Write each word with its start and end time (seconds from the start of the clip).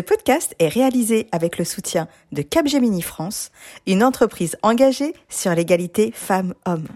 Ce 0.00 0.02
podcast 0.02 0.54
est 0.58 0.68
réalisé 0.68 1.28
avec 1.30 1.58
le 1.58 1.64
soutien 1.66 2.08
de 2.32 2.40
Capgemini 2.40 3.02
France, 3.02 3.50
une 3.86 4.02
entreprise 4.02 4.56
engagée 4.62 5.12
sur 5.28 5.54
l'égalité 5.54 6.10
femmes-hommes. 6.10 6.88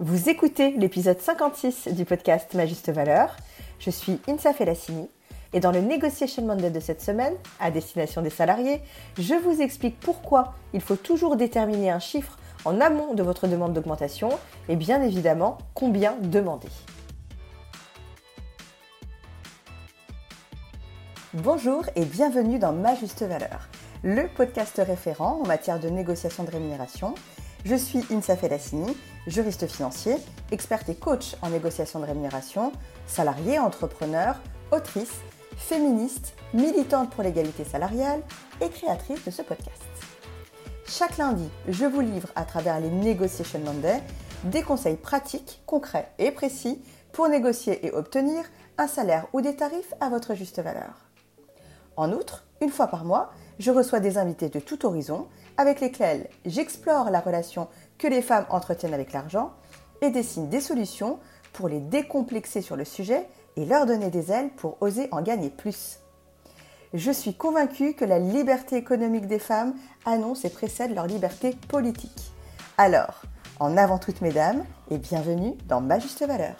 Vous 0.00 0.28
écoutez 0.28 0.72
l'épisode 0.72 1.20
56 1.20 1.94
du 1.94 2.04
podcast 2.04 2.54
Ma 2.54 2.66
Juste 2.66 2.90
Valeur. 2.90 3.36
Je 3.78 3.90
suis 3.90 4.18
Insa 4.26 4.52
Felassini 4.52 5.08
et 5.52 5.60
dans 5.60 5.72
le 5.72 5.80
Negotiation 5.80 6.44
Monday 6.44 6.70
de 6.70 6.80
cette 6.80 7.00
semaine, 7.00 7.34
à 7.58 7.70
destination 7.70 8.20
des 8.20 8.30
salariés, 8.30 8.82
je 9.16 9.34
vous 9.34 9.62
explique 9.62 9.98
pourquoi 9.98 10.54
il 10.74 10.80
faut 10.80 10.96
toujours 10.96 11.36
déterminer 11.36 11.90
un 11.90 12.00
chiffre 12.00 12.36
en 12.64 12.80
amont 12.80 13.14
de 13.14 13.22
votre 13.22 13.46
demande 13.46 13.72
d'augmentation 13.72 14.30
et 14.68 14.76
bien 14.76 15.02
évidemment 15.02 15.58
combien 15.74 16.16
demander. 16.20 16.68
Bonjour 21.34 21.84
et 21.94 22.04
bienvenue 22.04 22.58
dans 22.58 22.72
Ma 22.72 22.94
Juste 22.94 23.22
Valeur, 23.22 23.68
le 24.02 24.28
podcast 24.28 24.80
référent 24.84 25.40
en 25.42 25.46
matière 25.46 25.78
de 25.78 25.88
négociation 25.88 26.44
de 26.44 26.50
rémunération. 26.50 27.14
Je 27.64 27.74
suis 27.74 28.04
Insa 28.10 28.36
Felassini, 28.36 28.96
juriste 29.26 29.66
financier, 29.66 30.16
experte 30.50 30.88
et 30.88 30.94
coach 30.94 31.36
en 31.42 31.50
négociation 31.50 32.00
de 32.00 32.06
rémunération, 32.06 32.72
salarié, 33.06 33.58
entrepreneur, 33.58 34.40
autrice 34.72 35.20
féministe, 35.56 36.34
militante 36.54 37.10
pour 37.10 37.22
l'égalité 37.22 37.64
salariale 37.64 38.22
et 38.60 38.68
créatrice 38.70 39.24
de 39.24 39.30
ce 39.30 39.42
podcast. 39.42 39.97
Chaque 40.90 41.18
lundi, 41.18 41.46
je 41.68 41.84
vous 41.84 42.00
livre 42.00 42.30
à 42.34 42.46
travers 42.46 42.80
les 42.80 42.88
Negotiation 42.88 43.58
Monday 43.58 44.02
des 44.44 44.62
conseils 44.62 44.96
pratiques, 44.96 45.60
concrets 45.66 46.10
et 46.18 46.30
précis 46.30 46.82
pour 47.12 47.28
négocier 47.28 47.84
et 47.84 47.90
obtenir 47.90 48.42
un 48.78 48.86
salaire 48.86 49.26
ou 49.34 49.42
des 49.42 49.54
tarifs 49.54 49.92
à 50.00 50.08
votre 50.08 50.34
juste 50.34 50.62
valeur. 50.62 51.10
En 51.96 52.10
outre, 52.10 52.46
une 52.62 52.70
fois 52.70 52.86
par 52.86 53.04
mois, 53.04 53.30
je 53.58 53.70
reçois 53.70 54.00
des 54.00 54.16
invités 54.16 54.48
de 54.48 54.60
tout 54.60 54.86
horizon 54.86 55.28
avec 55.58 55.80
lesquels 55.80 56.30
j'explore 56.46 57.10
la 57.10 57.20
relation 57.20 57.68
que 57.98 58.08
les 58.08 58.22
femmes 58.22 58.46
entretiennent 58.48 58.94
avec 58.94 59.12
l'argent 59.12 59.52
et 60.00 60.08
dessine 60.08 60.48
des 60.48 60.62
solutions 60.62 61.18
pour 61.52 61.68
les 61.68 61.80
décomplexer 61.80 62.62
sur 62.62 62.76
le 62.76 62.86
sujet 62.86 63.28
et 63.56 63.66
leur 63.66 63.84
donner 63.84 64.08
des 64.08 64.32
ailes 64.32 64.50
pour 64.56 64.78
oser 64.80 65.08
en 65.12 65.20
gagner 65.20 65.50
plus. 65.50 65.98
Je 66.94 67.10
suis 67.10 67.34
convaincue 67.34 67.92
que 67.92 68.06
la 68.06 68.18
liberté 68.18 68.76
économique 68.76 69.26
des 69.26 69.38
femmes 69.38 69.74
annonce 70.06 70.46
et 70.46 70.48
précède 70.48 70.94
leur 70.94 71.06
liberté 71.06 71.54
politique. 71.68 72.32
Alors, 72.78 73.20
en 73.60 73.76
avant 73.76 73.98
toutes 73.98 74.22
mesdames, 74.22 74.64
et 74.90 74.96
bienvenue 74.96 75.52
dans 75.66 75.82
Ma 75.82 75.98
Juste 75.98 76.24
Valeur. 76.26 76.54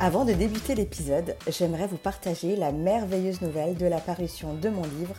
Avant 0.00 0.24
de 0.24 0.34
débuter 0.34 0.76
l'épisode, 0.76 1.34
j'aimerais 1.48 1.88
vous 1.88 1.96
partager 1.96 2.54
la 2.54 2.70
merveilleuse 2.70 3.42
nouvelle 3.42 3.76
de 3.76 3.86
la 3.86 3.98
parution 3.98 4.54
de 4.54 4.68
mon 4.68 4.84
livre 4.84 5.16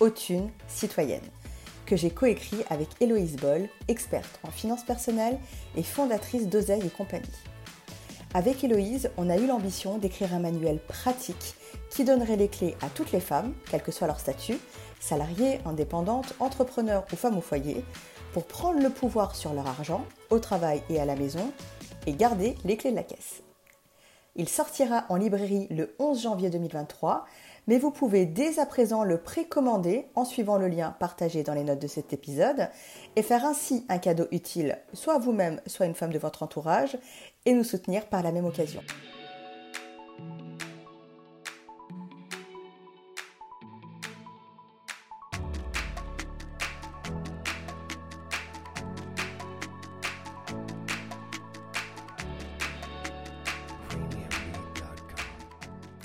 Autune 0.00 0.48
citoyenne 0.68 1.20
que 1.86 1.96
j'ai 1.96 2.10
coécrit 2.10 2.64
avec 2.70 2.88
Héloïse 3.00 3.36
Boll, 3.36 3.68
experte 3.88 4.40
en 4.42 4.50
finances 4.50 4.84
personnelles 4.84 5.38
et 5.76 5.82
fondatrice 5.82 6.48
d'Oseille 6.48 6.86
et 6.86 6.90
compagnie. 6.90 7.24
Avec 8.34 8.64
Héloïse, 8.64 9.10
on 9.16 9.30
a 9.30 9.36
eu 9.36 9.46
l'ambition 9.46 9.98
d'écrire 9.98 10.34
un 10.34 10.40
manuel 10.40 10.80
pratique 10.80 11.54
qui 11.90 12.02
donnerait 12.02 12.36
les 12.36 12.48
clés 12.48 12.74
à 12.82 12.88
toutes 12.88 13.12
les 13.12 13.20
femmes, 13.20 13.54
quel 13.70 13.82
que 13.82 13.92
soit 13.92 14.08
leur 14.08 14.18
statut, 14.18 14.58
salariées, 14.98 15.60
indépendantes, 15.64 16.34
entrepreneurs 16.40 17.04
ou 17.12 17.16
femmes 17.16 17.38
au 17.38 17.40
foyer, 17.40 17.84
pour 18.32 18.46
prendre 18.46 18.82
le 18.82 18.90
pouvoir 18.90 19.36
sur 19.36 19.52
leur 19.54 19.68
argent, 19.68 20.04
au 20.30 20.40
travail 20.40 20.82
et 20.90 21.00
à 21.00 21.04
la 21.04 21.14
maison, 21.14 21.52
et 22.06 22.12
garder 22.12 22.56
les 22.64 22.76
clés 22.76 22.90
de 22.90 22.96
la 22.96 23.04
caisse. 23.04 23.42
Il 24.34 24.48
sortira 24.48 25.04
en 25.10 25.14
librairie 25.14 25.68
le 25.70 25.94
11 26.00 26.22
janvier 26.22 26.50
2023 26.50 27.24
mais 27.66 27.78
vous 27.78 27.90
pouvez 27.90 28.26
dès 28.26 28.58
à 28.58 28.66
présent 28.66 29.04
le 29.04 29.18
précommander 29.18 30.06
en 30.14 30.24
suivant 30.24 30.58
le 30.58 30.68
lien 30.68 30.94
partagé 30.98 31.42
dans 31.42 31.54
les 31.54 31.64
notes 31.64 31.80
de 31.80 31.86
cet 31.86 32.12
épisode 32.12 32.68
et 33.16 33.22
faire 33.22 33.44
ainsi 33.44 33.84
un 33.88 33.98
cadeau 33.98 34.26
utile 34.30 34.78
soit 34.92 35.14
à 35.14 35.18
vous-même, 35.18 35.60
soit 35.66 35.86
une 35.86 35.94
femme 35.94 36.12
de 36.12 36.18
votre 36.18 36.42
entourage 36.42 36.98
et 37.46 37.54
nous 37.54 37.64
soutenir 37.64 38.06
par 38.06 38.22
la 38.22 38.32
même 38.32 38.46
occasion. 38.46 38.82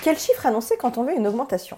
Quel 0.01 0.17
chiffre 0.17 0.45
annoncer 0.45 0.77
quand 0.77 0.97
on 0.97 1.03
veut 1.03 1.17
une 1.17 1.27
augmentation? 1.27 1.77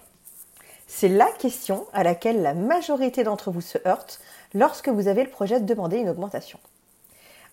C'est 0.86 1.10
la 1.10 1.26
question 1.40 1.88
à 1.92 2.04
laquelle 2.04 2.44
la 2.44 2.54
majorité 2.54 3.24
d'entre 3.24 3.50
vous 3.50 3.62
se 3.62 3.80
heurte 3.88 4.22
lorsque 4.54 4.90
vous 4.90 5.08
avez 5.08 5.24
le 5.24 5.30
projet 5.32 5.60
de 5.60 5.66
demander 5.66 5.98
une 5.98 6.10
augmentation. 6.10 6.60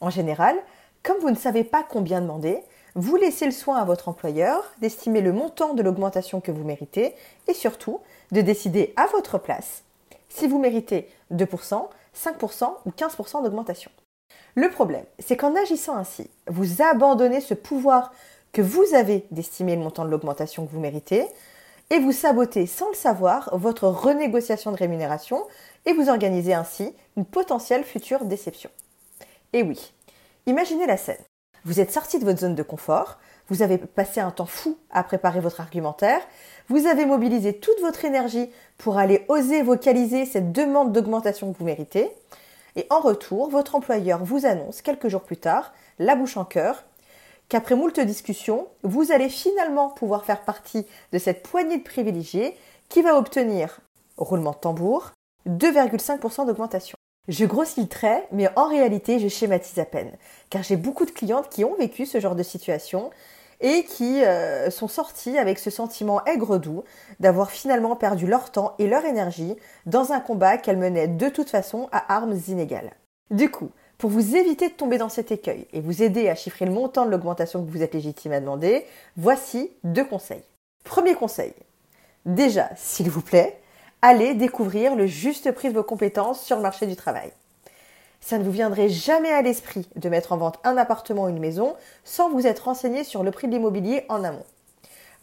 En 0.03 0.11
général, 0.11 0.57
comme 1.03 1.17
vous 1.21 1.31
ne 1.31 1.37
savez 1.37 1.65
pas 1.65 1.83
combien 1.89 2.21
demander, 2.21 2.63
vous 2.95 3.17
laissez 3.17 3.47
le 3.47 3.53
soin 3.53 3.79
à 3.79 3.85
votre 3.87 4.11
employeur 4.11 4.63
d'estimer 4.83 5.23
le 5.23 5.33
montant 5.33 5.73
de 5.73 5.83
l'augmentation 5.83 6.43
que 6.43 6.53
vous 6.53 6.65
méritez 6.65 7.15
et 7.47 7.55
surtout 7.55 8.01
de 8.33 8.43
décider 8.43 8.93
à 8.97 9.07
votre 9.07 9.39
place 9.39 9.85
si 10.29 10.47
vous 10.47 10.59
méritez 10.59 11.09
2%, 11.33 11.89
5% 12.15 12.73
ou 12.85 12.91
15% 12.91 13.43
d'augmentation. 13.43 13.91
Le 14.55 14.69
problème, 14.69 15.05
c'est 15.19 15.39
qu'en 15.39 15.57
agissant 15.57 15.97
ainsi, 15.97 16.29
vous 16.47 16.83
abandonnez 16.83 17.41
ce 17.41 17.55
pouvoir 17.55 18.13
vous 18.63 18.95
avez 18.95 19.27
d'estimer 19.31 19.77
le 19.77 19.83
montant 19.83 20.05
de 20.05 20.11
l'augmentation 20.11 20.67
que 20.67 20.73
vous 20.73 20.81
méritez 20.81 21.27
et 21.91 21.99
vous 21.99 22.13
sabotez 22.13 22.67
sans 22.67 22.89
le 22.89 22.95
savoir 22.95 23.51
votre 23.57 23.89
renégociation 23.89 24.73
de 24.73 24.77
rémunération 24.77 25.43
et 25.87 25.93
vous 25.93 26.09
organisez 26.09 26.55
ainsi 26.55 26.95
une 27.17 27.25
potentielle 27.25 27.85
future 27.85 28.25
déception. 28.25 28.71
Et 29.53 29.63
oui, 29.63 29.93
imaginez 30.47 30.87
la 30.87 30.97
scène. 30.97 31.23
Vous 31.65 31.81
êtes 31.81 31.93
sorti 31.93 32.19
de 32.19 32.25
votre 32.25 32.41
zone 32.41 32.55
de 32.55 32.63
confort, 32.63 33.19
vous 33.49 33.63
avez 33.63 33.79
passé 33.79 34.21
un 34.21 34.31
temps 34.31 34.47
fou 34.47 34.79
à 34.91 35.03
préparer 35.03 35.41
votre 35.41 35.61
argumentaire, 35.61 36.21
vous 36.69 36.87
avez 36.87 37.07
mobilisé 37.07 37.55
toute 37.55 37.81
votre 37.81 38.05
énergie 38.05 38.51
pour 38.77 38.99
aller 38.99 39.25
oser 39.29 39.63
vocaliser 39.63 40.25
cette 40.25 40.53
demande 40.53 40.93
d'augmentation 40.93 41.53
que 41.53 41.59
vous 41.59 41.65
méritez, 41.65 42.11
et 42.77 42.87
en 42.91 43.01
retour, 43.01 43.51
votre 43.51 43.75
employeur 43.75 44.23
vous 44.23 44.47
annonce 44.47 44.83
quelques 44.83 45.09
jours 45.09 45.23
plus 45.23 45.37
tard, 45.37 45.73
la 45.99 46.15
bouche 46.15 46.37
en 46.37 46.45
cœur, 46.45 46.85
qu'après 47.49 47.75
moult 47.75 47.99
discussions, 48.01 48.69
vous 48.83 49.13
allez 49.13 49.29
finalement 49.29 49.89
pouvoir 49.91 50.25
faire 50.25 50.43
partie 50.43 50.87
de 51.13 51.19
cette 51.19 51.43
poignée 51.43 51.79
de 51.79 51.83
privilégiés 51.83 52.57
qui 52.89 53.03
va 53.03 53.17
obtenir, 53.17 53.81
roulement 54.17 54.53
de 54.53 54.57
tambour, 54.57 55.13
2,5% 55.49 56.47
d'augmentation. 56.47 56.97
Je 57.29 57.45
grossis 57.45 57.83
le 57.83 57.89
trait, 57.89 58.27
mais 58.33 58.49
en 58.57 58.69
réalité, 58.69 59.19
je 59.19 59.29
schématise 59.29 59.79
à 59.79 59.85
peine, 59.85 60.13
car 60.49 60.63
j'ai 60.63 60.77
beaucoup 60.77 61.05
de 61.05 61.11
clientes 61.11 61.51
qui 61.51 61.65
ont 61.65 61.75
vécu 61.75 62.07
ce 62.07 62.21
genre 62.21 62.35
de 62.35 62.43
situation 62.43 63.11
et 63.61 63.85
qui 63.85 64.25
euh, 64.25 64.71
sont 64.71 64.89
sorties 64.89 65.37
avec 65.37 65.59
ce 65.59 65.71
sentiment 65.71 66.25
aigre-doux 66.25 66.85
d'avoir 67.21 67.51
finalement 67.51 67.97
perdu 67.97 68.27
leur 68.27 68.51
temps 68.51 68.75
et 68.79 68.87
leur 68.87 69.05
énergie 69.05 69.57
dans 69.85 70.13
un 70.13 70.21
combat 70.21 70.59
qu'elles 70.59 70.79
menaient 70.79 71.09
de 71.09 71.29
toute 71.29 71.51
façon 71.51 71.89
à 71.93 72.15
armes 72.15 72.39
inégales. 72.49 72.93
Du 73.31 73.51
coup, 73.51 73.71
pour 73.99 74.11
vous 74.11 74.37
éviter 74.37 74.69
de 74.69 74.75
tomber 74.75 74.97
dans 74.97 75.09
cet 75.09 75.33
écueil 75.33 75.67
et 75.73 75.81
vous 75.81 76.03
aider 76.03 76.29
à 76.29 76.37
chiffrer 76.37 76.65
le 76.65 76.71
montant 76.71 77.05
de 77.05 77.11
l'augmentation 77.11 77.65
que 77.65 77.71
vous 77.71 77.83
êtes 77.83 77.95
légitime 77.95 78.33
à 78.33 78.41
demander, 78.41 78.87
voici 79.17 79.73
deux 79.83 80.05
conseils. 80.05 80.43
Premier 80.85 81.15
conseil. 81.15 81.53
Déjà, 82.25 82.71
s'il 82.77 83.11
vous 83.11 83.23
plaît, 83.23 83.61
allez 84.01 84.35
découvrir 84.35 84.95
le 84.95 85.07
juste 85.07 85.51
prix 85.51 85.69
de 85.69 85.75
vos 85.75 85.83
compétences 85.83 86.41
sur 86.43 86.57
le 86.57 86.63
marché 86.63 86.87
du 86.87 86.95
travail. 86.95 87.33
Ça 88.21 88.39
ne 88.39 88.45
vous 88.45 88.53
viendrait 88.53 88.89
jamais 88.89 89.31
à 89.31 89.43
l'esprit 89.43 89.89
de 89.97 90.09
mettre 90.09 90.33
en 90.33 90.37
vente 90.37 90.61
un 90.63 90.77
appartement 90.77 91.25
ou 91.25 91.29
une 91.29 91.41
maison 91.41 91.75
sans 92.05 92.31
vous 92.31 92.47
être 92.47 92.65
renseigné 92.65 93.03
sur 93.03 93.25
le 93.25 93.33
prix 93.33 93.49
de 93.49 93.53
l'immobilier 93.53 94.05
en 94.09 94.23
amont. 94.23 94.47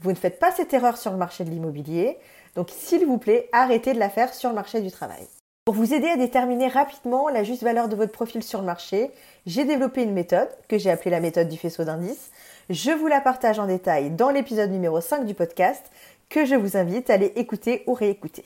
Vous 0.02 0.10
ne 0.10 0.16
faites 0.16 0.40
pas 0.40 0.52
cette 0.52 0.74
erreur 0.74 0.98
sur 0.98 1.12
le 1.12 1.18
marché 1.18 1.46
de 1.46 1.50
l'immobilier, 1.50 2.18
donc 2.56 2.70
s'il 2.70 3.06
vous 3.06 3.18
plaît, 3.18 3.48
arrêtez 3.54 3.94
de 3.94 4.00
la 4.00 4.10
faire 4.10 4.34
sur 4.34 4.50
le 4.50 4.56
marché 4.56 4.82
du 4.82 4.92
travail. 4.92 5.26
Pour 5.66 5.74
vous 5.74 5.96
aider 5.96 6.10
à 6.10 6.16
déterminer 6.16 6.68
rapidement 6.68 7.28
la 7.28 7.44
juste 7.44 7.64
valeur 7.64 7.90
de 7.90 7.96
votre 7.96 8.12
profil 8.12 8.44
sur 8.44 8.60
le 8.60 8.68
marché, 8.68 9.10
j'ai 9.48 9.66
développé 9.66 10.04
une 10.04 10.14
méthode 10.14 10.48
que 10.68 10.78
j'ai 10.78 10.92
appelée 10.92 11.10
la 11.10 11.20
méthode 11.20 11.50
du 11.50 11.58
faisceau 11.58 11.84
d'indices. 11.84 12.30
Je 12.70 12.92
vous 12.92 13.08
la 13.08 13.20
partage 13.20 13.58
en 13.58 13.66
détail 13.66 14.12
dans 14.12 14.30
l'épisode 14.30 14.70
numéro 14.70 15.02
5 15.02 15.26
du 15.26 15.34
podcast 15.34 15.84
que 16.30 16.46
je 16.46 16.54
vous 16.54 16.78
invite 16.78 17.10
à 17.10 17.16
aller 17.16 17.34
écouter 17.36 17.84
ou 17.88 17.96
réécouter. 17.96 18.44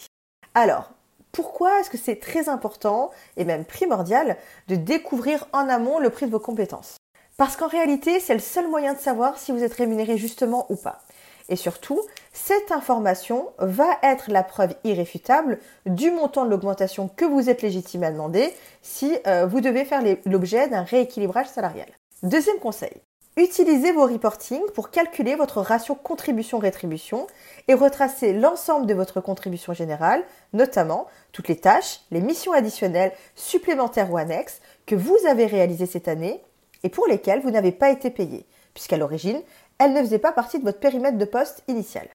Alors, 0.55 0.91
pourquoi 1.33 1.81
est-ce 1.81 1.89
que 1.89 1.97
c'est 1.97 2.21
très 2.21 2.47
important 2.47 3.11
et 3.35 3.43
même 3.43 3.65
primordial 3.65 4.37
de 4.69 4.77
découvrir 4.77 5.45
en 5.51 5.67
amont 5.67 5.99
le 5.99 6.11
prix 6.11 6.25
de 6.25 6.31
vos 6.31 6.39
compétences? 6.39 6.95
Parce 7.35 7.57
qu'en 7.57 7.67
réalité, 7.67 8.21
c'est 8.21 8.33
le 8.33 8.39
seul 8.39 8.69
moyen 8.69 8.93
de 8.93 8.99
savoir 8.99 9.37
si 9.37 9.51
vous 9.51 9.63
êtes 9.63 9.73
rémunéré 9.73 10.17
justement 10.17 10.67
ou 10.69 10.77
pas. 10.77 11.01
Et 11.49 11.55
surtout, 11.55 11.99
cette 12.31 12.71
information 12.71 13.49
va 13.57 13.97
être 14.03 14.31
la 14.31 14.43
preuve 14.43 14.75
irréfutable 14.83 15.59
du 15.85 16.11
montant 16.11 16.45
de 16.45 16.49
l'augmentation 16.51 17.09
que 17.09 17.25
vous 17.25 17.49
êtes 17.49 17.63
légitime 17.63 18.03
à 18.03 18.11
demander 18.11 18.53
si 18.81 19.17
euh, 19.27 19.47
vous 19.47 19.59
devez 19.59 19.83
faire 19.83 20.03
l'objet 20.25 20.69
d'un 20.69 20.83
rééquilibrage 20.83 21.47
salarial. 21.47 21.87
Deuxième 22.21 22.59
conseil, 22.59 22.93
utilisez 23.35 23.91
vos 23.91 24.05
reportings 24.05 24.69
pour 24.75 24.91
calculer 24.91 25.35
votre 25.35 25.61
ratio 25.61 25.95
contribution-rétribution 25.95 27.25
et 27.67 27.73
retracer 27.73 28.31
l'ensemble 28.33 28.85
de 28.85 28.93
votre 28.93 29.19
contribution 29.19 29.73
générale, 29.73 30.23
notamment 30.53 31.07
toutes 31.31 31.47
les 31.47 31.57
tâches, 31.57 32.01
les 32.11 32.21
missions 32.21 32.53
additionnelles, 32.53 33.13
supplémentaires 33.35 34.11
ou 34.11 34.17
annexes 34.17 34.61
que 34.85 34.95
vous 34.95 35.17
avez 35.27 35.47
réalisées 35.47 35.87
cette 35.87 36.07
année 36.07 36.43
et 36.83 36.89
pour 36.89 37.07
lesquelles 37.07 37.41
vous 37.41 37.51
n'avez 37.51 37.71
pas 37.71 37.89
été 37.89 38.09
payé, 38.09 38.45
puisqu'à 38.73 38.97
l'origine, 38.97 39.41
elles 39.77 39.93
ne 39.93 40.01
faisaient 40.01 40.19
pas 40.19 40.31
partie 40.31 40.59
de 40.59 40.63
votre 40.63 40.79
périmètre 40.79 41.17
de 41.17 41.25
poste 41.25 41.63
initial. 41.67 42.07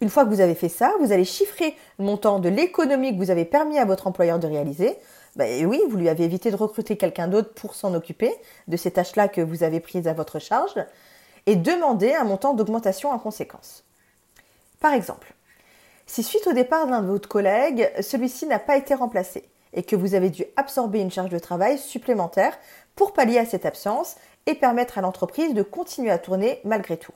Une 0.00 0.08
fois 0.08 0.24
que 0.24 0.30
vous 0.30 0.40
avez 0.40 0.54
fait 0.54 0.68
ça, 0.68 0.92
vous 1.00 1.12
allez 1.12 1.24
chiffrer 1.24 1.76
le 1.98 2.04
montant 2.04 2.38
de 2.38 2.48
l'économie 2.48 3.12
que 3.12 3.18
vous 3.18 3.30
avez 3.30 3.44
permis 3.44 3.78
à 3.78 3.84
votre 3.84 4.06
employeur 4.06 4.38
de 4.38 4.46
réaliser. 4.46 4.96
Ben 5.36 5.66
oui, 5.66 5.80
vous 5.88 5.96
lui 5.96 6.08
avez 6.08 6.24
évité 6.24 6.50
de 6.50 6.56
recruter 6.56 6.96
quelqu'un 6.96 7.28
d'autre 7.28 7.52
pour 7.54 7.74
s'en 7.74 7.94
occuper 7.94 8.32
de 8.68 8.76
ces 8.76 8.90
tâches-là 8.92 9.28
que 9.28 9.40
vous 9.40 9.62
avez 9.62 9.80
prises 9.80 10.06
à 10.06 10.12
votre 10.12 10.38
charge 10.38 10.74
et 11.46 11.56
demander 11.56 12.14
un 12.14 12.24
montant 12.24 12.54
d'augmentation 12.54 13.10
en 13.10 13.18
conséquence. 13.18 13.84
Par 14.80 14.92
exemple, 14.92 15.34
si 16.06 16.22
suite 16.22 16.46
au 16.46 16.52
départ 16.52 16.86
d'un 16.86 17.02
de 17.02 17.06
vos 17.06 17.18
collègues, 17.18 17.90
celui-ci 18.00 18.46
n'a 18.46 18.58
pas 18.58 18.76
été 18.76 18.94
remplacé 18.94 19.48
et 19.72 19.82
que 19.82 19.96
vous 19.96 20.14
avez 20.14 20.30
dû 20.30 20.44
absorber 20.56 21.00
une 21.00 21.10
charge 21.10 21.30
de 21.30 21.38
travail 21.38 21.78
supplémentaire 21.78 22.56
pour 22.94 23.12
pallier 23.12 23.38
à 23.38 23.46
cette 23.46 23.66
absence 23.66 24.16
et 24.46 24.54
permettre 24.54 24.98
à 24.98 25.00
l'entreprise 25.00 25.54
de 25.54 25.62
continuer 25.62 26.10
à 26.10 26.18
tourner 26.18 26.60
malgré 26.64 26.96
tout. 26.96 27.14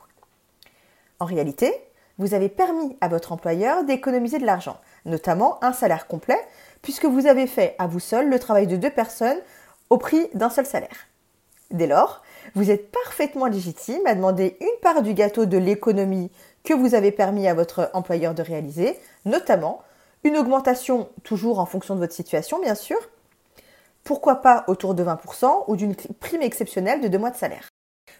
En 1.20 1.24
réalité, 1.24 1.72
vous 2.18 2.34
avez 2.34 2.48
permis 2.48 2.96
à 3.00 3.08
votre 3.08 3.32
employeur 3.32 3.84
d'économiser 3.84 4.38
de 4.38 4.46
l'argent, 4.46 4.78
notamment 5.04 5.62
un 5.62 5.72
salaire 5.72 6.06
complet, 6.06 6.38
puisque 6.82 7.04
vous 7.04 7.26
avez 7.26 7.46
fait 7.46 7.74
à 7.78 7.86
vous 7.86 8.00
seul 8.00 8.28
le 8.28 8.38
travail 8.38 8.66
de 8.66 8.76
deux 8.76 8.90
personnes 8.90 9.38
au 9.90 9.98
prix 9.98 10.28
d'un 10.34 10.50
seul 10.50 10.66
salaire. 10.66 11.06
Dès 11.70 11.86
lors, 11.86 12.22
vous 12.54 12.70
êtes 12.70 12.90
parfaitement 12.90 13.46
légitime 13.46 14.00
à 14.06 14.14
demander 14.14 14.56
une 14.60 14.80
part 14.80 15.02
du 15.02 15.14
gâteau 15.14 15.44
de 15.44 15.58
l'économie 15.58 16.30
que 16.64 16.74
vous 16.74 16.94
avez 16.94 17.12
permis 17.12 17.46
à 17.46 17.54
votre 17.54 17.90
employeur 17.92 18.34
de 18.34 18.42
réaliser, 18.42 18.98
notamment 19.24 19.82
une 20.24 20.36
augmentation 20.36 21.08
toujours 21.24 21.58
en 21.60 21.66
fonction 21.66 21.94
de 21.94 22.00
votre 22.00 22.14
situation, 22.14 22.60
bien 22.60 22.74
sûr, 22.74 22.98
pourquoi 24.08 24.36
pas 24.36 24.64
autour 24.68 24.94
de 24.94 25.04
20% 25.04 25.64
ou 25.66 25.76
d'une 25.76 25.94
prime 25.94 26.40
exceptionnelle 26.40 27.02
de 27.02 27.08
deux 27.08 27.18
mois 27.18 27.28
de 27.30 27.36
salaire. 27.36 27.68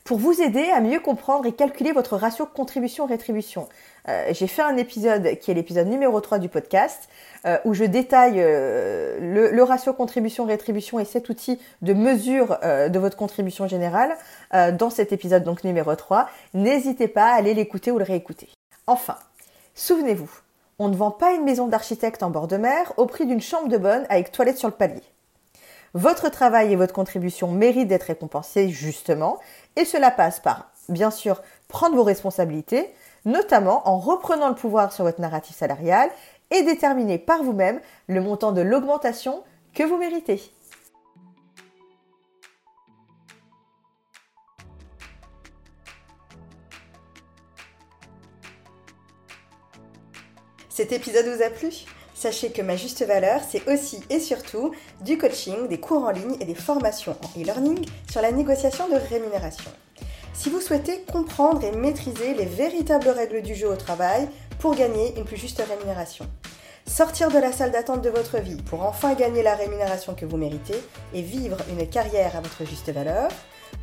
Pour 0.05 0.19
vous 0.19 0.43
aider 0.43 0.69
à 0.69 0.83
mieux 0.83 1.01
comprendre 1.01 1.47
et 1.47 1.53
calculer 1.53 1.93
votre 1.93 2.19
ratio 2.19 2.45
contribution-rétribution, 2.45 3.71
euh, 4.07 4.27
j'ai 4.33 4.49
fait 4.49 4.61
un 4.61 4.77
épisode 4.77 5.39
qui 5.39 5.51
est 5.51 5.55
l'épisode 5.55 5.87
numéro 5.87 6.21
3 6.21 6.41
du 6.41 6.51
podcast 6.51 7.09
euh, 7.47 7.57
où 7.65 7.73
je 7.73 7.85
détaille 7.85 8.35
euh, 8.37 9.51
le, 9.51 9.63
ratio 9.63 9.95
contribution-rétribution 9.95 10.99
et 10.99 11.07
cet 11.07 11.31
outil 11.31 11.59
de 11.81 11.95
mesure 11.95 12.59
de 12.63 12.99
votre 12.99 13.17
contribution 13.17 13.67
générale 13.67 14.15
dans 14.53 14.91
cet 14.91 15.15
épisode 15.15 15.43
donc 15.43 15.65
numéro 15.65 15.95
3. 15.95 16.29
N'hésitez 16.53 17.09
pas 17.09 17.31
à 17.31 17.37
aller 17.37 17.55
l'écouter 17.55 17.91
ou 17.93 17.99
le 17.99 18.05
réécouter. 18.05 18.51
Enfin, 18.87 19.17
souvenez-vous, 19.75 20.31
on 20.79 20.89
ne 20.89 20.97
vend 20.97 21.13
pas 21.13 21.33
une 21.33 21.45
maison 21.45 21.67
d'architecte 21.67 22.23
en 22.23 22.29
bord 22.29 22.47
de 22.47 22.59
mer 22.59 22.93
au 22.99 23.07
prix 23.07 23.25
d'une 23.25 23.41
chambre 23.41 23.69
de 23.69 23.79
bonne 23.79 24.05
avec 24.11 24.33
toilette 24.33 24.59
sur 24.59 24.69
le 24.69 24.75
palier. 24.75 25.03
Votre 25.95 26.29
travail 26.29 26.73
et 26.73 26.77
votre 26.77 26.93
contribution 26.93 27.51
méritent 27.51 27.89
d'être 27.89 28.05
récompensés 28.05 28.69
justement, 28.69 29.39
et 29.77 29.85
cela 29.85 30.11
passe 30.11 30.39
par, 30.39 30.71
bien 30.89 31.11
sûr, 31.11 31.43
prendre 31.67 31.97
vos 31.97 32.03
responsabilités, 32.03 32.93
notamment 33.25 33.89
en 33.89 33.99
reprenant 33.99 34.49
le 34.49 34.55
pouvoir 34.55 34.93
sur 34.93 35.05
votre 35.05 35.21
narratif 35.21 35.57
salarial 35.57 36.11
et 36.51 36.63
déterminer 36.63 37.19
par 37.19 37.43
vous-même 37.43 37.81
le 38.07 38.21
montant 38.21 38.53
de 38.53 38.61
l'augmentation 38.61 39.43
que 39.75 39.83
vous 39.83 39.97
méritez. 39.97 40.41
Cet 50.69 50.93
épisode 50.93 51.27
vous 51.27 51.43
a 51.43 51.51
plu? 51.51 51.71
Sachez 52.19 52.51
que 52.51 52.63
ma 52.63 52.75
juste 52.75 53.07
valeur, 53.07 53.43
c'est 53.49 53.69
aussi 53.69 54.01
et 54.11 54.19
surtout 54.19 54.73
du 55.03 55.19
coaching, 55.19 55.69
des 55.69 55.79
cours 55.79 56.03
en 56.03 56.11
ligne 56.11 56.35
et 56.41 56.45
des 56.45 56.57
formations 56.57 57.15
en 57.23 57.41
e-learning 57.41 57.87
sur 58.11 58.21
la 58.21 58.33
négociation 58.33 58.89
de 58.89 58.97
rémunération. 58.97 59.71
Si 60.35 60.51
vous 60.51 60.61
souhaitez 60.61 61.05
comprendre 61.13 61.63
et 61.63 61.71
maîtriser 61.71 62.35
les 62.35 62.45
véritables 62.45 63.09
règles 63.09 63.43
du 63.43 63.55
jeu 63.55 63.69
au 63.69 63.77
travail 63.77 64.29
pour 64.59 64.75
gagner 64.75 65.17
une 65.17 65.23
plus 65.23 65.37
juste 65.37 65.63
rémunération, 65.63 66.27
sortir 66.89 67.31
de 67.31 67.39
la 67.39 67.53
salle 67.53 67.71
d'attente 67.71 68.03
de 68.03 68.11
votre 68.11 68.39
vie 68.39 68.61
pour 68.63 68.83
enfin 68.83 69.15
gagner 69.15 69.45
la 69.45 69.55
rémunération 69.55 70.17
que 70.17 70.27
vous 70.27 70.39
méritez 70.39 70.83
et 71.15 71.23
vivre 71.23 71.59
une 71.71 71.89
carrière 71.89 72.35
à 72.37 72.41
votre 72.41 72.69
juste 72.69 72.91
valeur, 72.91 73.29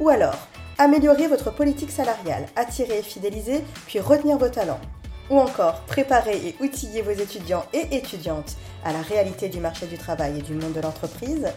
ou 0.01 0.09
alors 0.09 0.49
améliorer 0.77 1.27
votre 1.27 1.53
politique 1.55 1.89
salariale, 1.89 2.47
attirer, 2.57 3.01
fidéliser, 3.01 3.63
puis 3.87 4.01
retenir 4.01 4.37
vos 4.37 4.49
talents 4.49 4.81
ou 5.29 5.39
encore 5.39 5.81
préparer 5.81 6.37
et 6.37 6.55
outiller 6.61 7.01
vos 7.01 7.11
étudiants 7.11 7.65
et 7.73 7.93
étudiantes 7.95 8.55
à 8.83 8.91
la 8.93 9.01
réalité 9.01 9.49
du 9.49 9.59
marché 9.59 9.87
du 9.87 9.97
travail 9.97 10.37
et 10.39 10.41
du 10.41 10.53
monde 10.53 10.71
de 10.73 10.81
l'entreprise, 10.81 11.47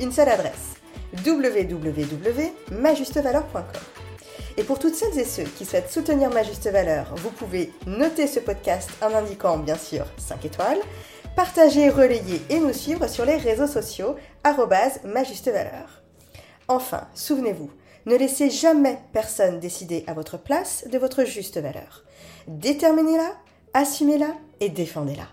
une 0.00 0.12
seule 0.12 0.28
adresse 0.28 0.74
www.majustevaleur.com. 1.26 3.62
Et 4.56 4.62
pour 4.62 4.78
toutes 4.78 4.94
celles 4.94 5.18
et 5.18 5.24
ceux 5.24 5.42
qui 5.42 5.64
souhaitent 5.64 5.90
soutenir 5.90 6.30
Ma 6.30 6.44
Juste 6.44 6.68
Valeur, 6.68 7.12
vous 7.16 7.30
pouvez 7.30 7.72
noter 7.86 8.28
ce 8.28 8.38
podcast 8.38 8.88
en 9.02 9.12
indiquant 9.14 9.58
bien 9.58 9.76
sûr 9.76 10.06
5 10.16 10.44
étoiles, 10.44 10.78
partager, 11.34 11.88
relayer 11.88 12.40
et 12.50 12.60
nous 12.60 12.72
suivre 12.72 13.08
sur 13.08 13.24
les 13.24 13.36
réseaux 13.36 13.66
sociaux 13.66 14.14
Ma 15.04 15.24
Juste 15.24 15.48
Valeur. 15.48 16.02
Enfin, 16.68 17.08
souvenez-vous, 17.14 17.70
ne 18.06 18.16
laissez 18.16 18.50
jamais 18.50 18.98
personne 19.12 19.60
décider 19.60 20.04
à 20.06 20.14
votre 20.14 20.38
place 20.38 20.86
de 20.90 20.98
votre 20.98 21.24
juste 21.24 21.58
valeur. 21.58 22.04
Déterminez-la, 22.48 23.32
assumez-la 23.72 24.34
et 24.60 24.68
défendez-la. 24.68 25.28